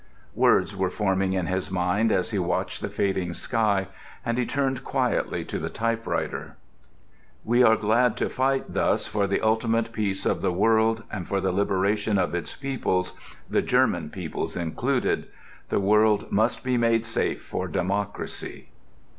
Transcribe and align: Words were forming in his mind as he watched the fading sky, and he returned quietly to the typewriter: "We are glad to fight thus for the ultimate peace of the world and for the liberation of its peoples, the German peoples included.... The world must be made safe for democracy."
Words 0.33 0.75
were 0.75 0.89
forming 0.89 1.33
in 1.33 1.45
his 1.45 1.69
mind 1.69 2.11
as 2.11 2.31
he 2.31 2.39
watched 2.39 2.81
the 2.81 2.89
fading 2.89 3.33
sky, 3.35 3.85
and 4.25 4.39
he 4.39 4.45
returned 4.45 4.83
quietly 4.83 5.45
to 5.45 5.59
the 5.59 5.69
typewriter: 5.69 6.57
"We 7.45 7.61
are 7.61 7.75
glad 7.75 8.17
to 8.17 8.27
fight 8.27 8.73
thus 8.73 9.05
for 9.05 9.27
the 9.27 9.41
ultimate 9.41 9.93
peace 9.93 10.25
of 10.25 10.41
the 10.41 10.51
world 10.51 11.03
and 11.11 11.27
for 11.27 11.39
the 11.39 11.51
liberation 11.51 12.17
of 12.17 12.33
its 12.33 12.55
peoples, 12.55 13.13
the 13.47 13.61
German 13.61 14.09
peoples 14.09 14.55
included.... 14.57 15.27
The 15.69 15.79
world 15.79 16.31
must 16.31 16.63
be 16.63 16.77
made 16.77 17.05
safe 17.05 17.43
for 17.43 17.67
democracy." 17.67 18.69